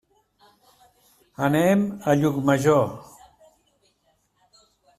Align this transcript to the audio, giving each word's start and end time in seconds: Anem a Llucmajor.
Anem 1.47 1.83
a 2.13 2.17
Llucmajor. 2.21 2.89